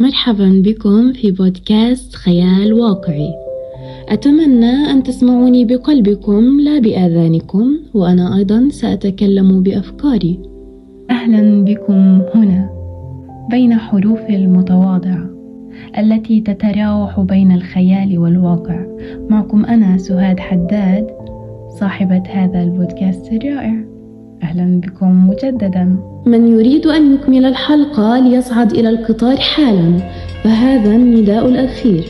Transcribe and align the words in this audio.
مرحبا 0.00 0.62
بكم 0.64 1.12
في 1.12 1.30
بودكاست 1.30 2.14
خيال 2.14 2.72
واقعي. 2.72 3.34
أتمنى 4.08 4.70
أن 4.70 5.02
تسمعوني 5.02 5.64
بقلبكم 5.64 6.60
لا 6.60 6.78
بآذانكم 6.78 7.78
وأنا 7.94 8.36
أيضا 8.36 8.68
سأتكلم 8.70 9.62
بأفكاري. 9.62 10.40
أهلا 11.10 11.64
بكم 11.64 12.22
هنا 12.34 12.70
بين 13.50 13.74
حروف 13.74 14.20
المتواضعة 14.30 15.30
التي 15.98 16.40
تتراوح 16.40 17.20
بين 17.20 17.52
الخيال 17.52 18.18
والواقع. 18.18 18.86
معكم 19.30 19.64
أنا 19.64 19.96
سهاد 19.96 20.40
حداد 20.40 21.06
صاحبة 21.80 22.22
هذا 22.28 22.62
البودكاست 22.62 23.32
الرائع. 23.32 23.87
أهلا 24.48 24.80
بكم 24.80 25.28
مجددا. 25.28 25.96
من 26.26 26.48
يريد 26.48 26.86
أن 26.86 27.14
يكمل 27.14 27.44
الحلقة 27.44 28.18
ليصعد 28.18 28.72
إلى 28.72 28.88
القطار 28.88 29.36
حالا 29.36 29.98
فهذا 30.44 30.96
النداء 30.96 31.48
الأخير. 31.48 32.04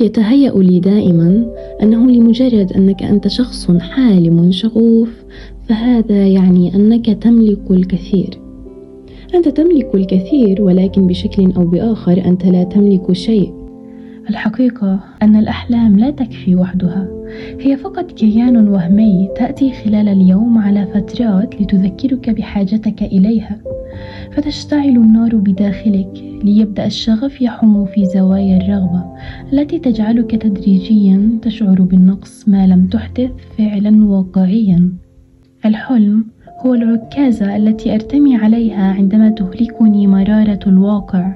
يتهيأ 0.00 0.52
لي 0.56 0.80
دائما 0.80 1.46
أنه 1.82 2.10
لمجرد 2.10 2.72
أنك 2.72 3.02
أنت 3.02 3.28
شخص 3.28 3.70
حالم 3.70 4.52
شغوف 4.52 5.24
فهذا 5.68 6.26
يعني 6.26 6.74
أنك 6.74 7.06
تملك 7.06 7.70
الكثير. 7.70 8.38
أنت 9.34 9.48
تملك 9.48 9.94
الكثير 9.94 10.62
ولكن 10.62 11.06
بشكل 11.06 11.52
أو 11.56 11.64
بآخر 11.64 12.24
أنت 12.24 12.46
لا 12.46 12.64
تملك 12.64 13.12
شيء. 13.12 13.63
الحقيقة 14.30 15.00
أن 15.22 15.36
الأحلام 15.36 15.98
لا 15.98 16.10
تكفي 16.10 16.54
وحدها. 16.54 17.08
هي 17.60 17.76
فقط 17.76 18.12
كيان 18.12 18.68
وهمي 18.68 19.28
تأتي 19.36 19.72
خلال 19.72 20.08
اليوم 20.08 20.58
على 20.58 20.86
فترات 20.86 21.62
لتذكرك 21.62 22.30
بحاجتك 22.30 23.02
إليها. 23.02 23.58
فتشتعل 24.32 24.88
النار 24.88 25.36
بداخلك 25.36 26.40
ليبدأ 26.44 26.86
الشغف 26.86 27.42
يحم 27.42 27.84
في 27.84 28.04
زوايا 28.04 28.56
الرغبة 28.56 29.04
التي 29.52 29.78
تجعلك 29.78 30.30
تدريجيا 30.30 31.38
تشعر 31.42 31.82
بالنقص 31.82 32.48
ما 32.48 32.66
لم 32.66 32.86
تحدث 32.86 33.30
فعلا 33.58 34.04
واقعيا. 34.04 34.92
الحلم 35.64 36.24
هو 36.66 36.74
العكازة 36.74 37.56
التي 37.56 37.94
أرتمي 37.94 38.36
عليها 38.36 38.92
عندما 38.92 39.28
تهلكني 39.28 40.06
مرارة 40.06 40.60
الواقع. 40.66 41.32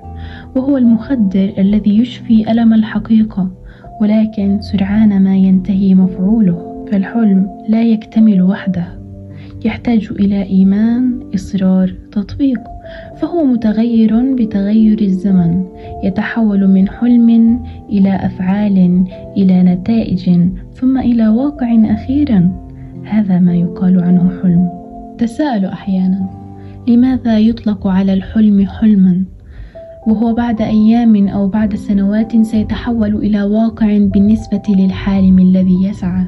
وهو 0.56 0.76
المخدر 0.76 1.52
الذي 1.58 1.98
يشفي 1.98 2.52
ألم 2.52 2.74
الحقيقة 2.74 3.50
ولكن 4.00 4.60
سرعان 4.60 5.22
ما 5.22 5.36
ينتهي 5.36 5.94
مفعوله 5.94 6.86
فالحلم 6.90 7.48
لا 7.68 7.82
يكتمل 7.82 8.42
وحده. 8.42 8.98
يحتاج 9.64 10.08
إلى 10.10 10.42
إيمان 10.42 11.20
إصرار 11.34 11.94
تطبيق. 12.12 12.60
فهو 13.16 13.44
متغير 13.44 14.34
بتغير 14.34 15.00
الزمن 15.00 15.64
يتحول 16.04 16.68
من 16.68 16.88
حلم 16.88 17.60
إلى 17.88 18.16
أفعال 18.16 19.04
إلى 19.36 19.62
نتائج 19.62 20.40
ثم 20.74 20.98
إلى 20.98 21.28
واقع 21.28 21.76
أخيرا. 21.84 22.52
هذا 23.04 23.38
ما 23.38 23.54
يقال 23.54 24.02
عنه 24.02 24.30
حلم. 24.42 24.68
تساءل 25.18 25.64
أحيانا 25.64 26.28
لماذا 26.88 27.38
يطلق 27.38 27.86
على 27.86 28.12
الحلم 28.12 28.66
حلما؟ 28.66 29.24
وهو 30.06 30.34
بعد 30.34 30.60
أيام 30.60 31.28
أو 31.28 31.48
بعد 31.48 31.74
سنوات 31.74 32.36
سيتحول 32.36 33.14
إلى 33.16 33.42
واقع 33.42 33.98
بالنسبة 33.98 34.62
للحالم 34.68 35.38
الذي 35.38 35.84
يسعى. 35.84 36.24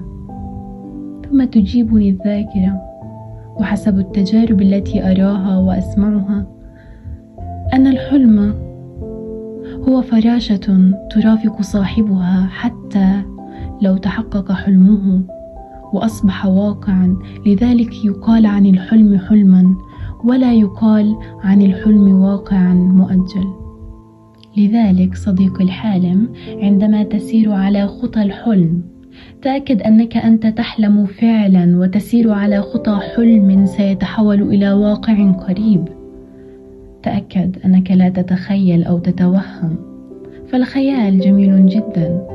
ثم 1.31 1.45
تجيبني 1.45 2.11
الذاكرة 2.11 2.81
وحسب 3.61 3.99
التجارب 3.99 4.63
التي 4.63 5.11
أراها 5.11 5.59
وأسمعها 5.59 6.47
أن 7.75 7.87
الحلم 7.87 8.55
هو 9.89 10.03
فراشة 10.03 10.93
ترافق 11.11 11.63
صاحبها 11.63 12.47
حتى 12.51 13.23
لو 13.83 13.97
تحقق 13.97 14.53
حلمه 14.53 15.23
وأصبح 15.93 16.47
واقعا. 16.47 17.17
لذلك 17.47 18.05
يقال 18.05 18.47
عن 18.47 18.67
الحلم 18.67 19.19
حلما 19.19 19.75
ولا 20.25 20.53
يقال 20.53 21.17
عن 21.43 21.63
الحلم 21.63 22.21
واقعا. 22.23 22.90
مؤجل 23.21 23.47
لذلك 24.57 25.15
صديقي 25.15 25.65
الحالم 25.65 26.29
عندما 26.49 27.03
تسير 27.03 27.53
على 27.53 27.87
خطى 27.87 28.23
الحلم 28.23 28.83
تأكد 29.43 29.83
أنك 29.83 30.17
أنت 30.17 30.47
تحلم 30.47 31.07
فعلا 31.07 31.79
وتسير 31.79 32.33
على 32.33 32.63
خطى 32.63 33.01
حلم 33.17 33.67
سيتحول 33.67 34.43
إلى 34.43 34.73
واقع 34.73 35.31
قريب. 35.31 35.89
تأكد 37.03 37.57
أنك 37.65 37.91
لا 37.91 38.09
تتخيل 38.09 38.85
أو 38.85 38.99
تتوهم. 38.99 39.77
فالخيال 40.49 41.21
جميل 41.21 41.67
جدا 41.67 42.27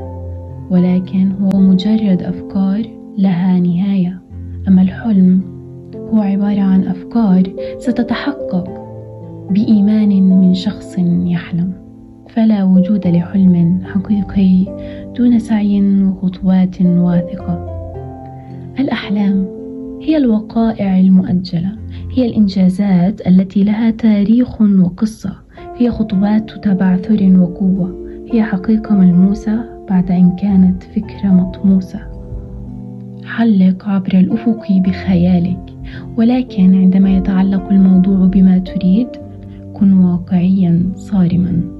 ولكن 0.69 1.31
هو 1.31 1.59
مجرد 1.59 2.23
أفكار 2.23 2.85
لها 3.17 3.59
نهاية. 3.59 4.22
أما 4.67 4.81
الحلم 4.81 5.41
هو 6.13 6.22
عبارة 6.22 6.62
عن 6.62 6.84
أفكار 6.84 7.44
ستتحقق. 7.79 8.84
بإيمان 9.50 10.09
من 10.09 10.53
شخص 10.53 10.95
يحلم. 11.25 11.72
فلا 12.29 12.63
وجود 12.63 13.07
لحلم 13.07 13.81
حقيقي 13.83 14.66
دون 15.17 15.39
سعي 15.39 16.03
وخطوات 16.03 16.81
واثقة. 16.81 17.75
الأحلام 18.79 19.47
هي 20.01 20.17
الوقائع 20.17 21.00
المؤجلة 21.00 21.72
هي 22.11 22.25
الإنجازات 22.25 23.28
التي 23.28 23.63
لها 23.63 23.91
تاريخ 23.91 24.61
وقصة 24.61 25.35
هي 25.78 25.91
خطوات 25.91 26.51
تبعثر 26.51 27.39
وقوة 27.39 28.07
هي 28.31 28.44
حقيقة 28.44 28.95
ملموسة 28.95 29.66
بعد 29.89 30.11
أن 30.11 30.35
كانت 30.35 30.84
فكرة 30.84 31.28
مطموسة. 31.28 32.00
حلق 33.25 33.89
عبر 33.89 34.13
الأفق 34.19 34.72
بخيالك 34.72 35.59
ولكن 36.17 36.75
عندما 36.75 37.17
يتعلق 37.17 37.69
الموضوع 37.69 38.25
بما 38.25 38.57
تريد 38.57 39.07
كن 39.75 39.94
واقعيا 39.94 40.91
صارما. 40.96 41.75